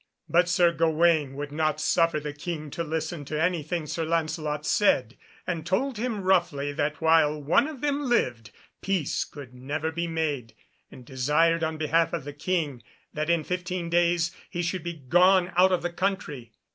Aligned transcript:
But 0.27 0.49
Sir 0.49 0.71
Gawaine 0.71 1.35
would 1.35 1.51
not 1.51 1.79
suffer 1.79 2.19
the 2.19 2.33
King 2.33 2.71
to 2.71 2.83
listen 2.83 3.23
to 3.25 3.39
anything 3.39 3.85
Sir 3.85 4.03
Lancelot 4.03 4.65
said, 4.65 5.15
and 5.45 5.63
told 5.63 5.99
him 5.99 6.23
roughly 6.23 6.73
that 6.73 7.01
while 7.01 7.39
one 7.39 7.67
of 7.67 7.81
them 7.81 8.09
lived 8.09 8.49
peace 8.81 9.23
could 9.23 9.53
never 9.53 9.91
be 9.91 10.07
made, 10.07 10.55
and 10.89 11.05
desired 11.05 11.63
on 11.63 11.77
behalf 11.77 12.13
of 12.13 12.23
the 12.23 12.33
King 12.33 12.81
that 13.13 13.29
in 13.29 13.43
fifteen 13.43 13.91
days 13.91 14.35
he 14.49 14.63
should 14.63 14.81
be 14.81 14.93
gone 14.93 15.51
out 15.55 15.71
of 15.71 15.83
the 15.83 15.93
country. 15.93 16.51